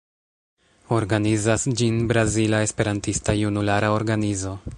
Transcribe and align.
Organizas 0.95 1.67
ĝin 1.81 2.01
Brazila 2.13 2.63
Esperantista 2.69 3.37
Junulara 3.45 3.95
Organizo. 4.03 4.61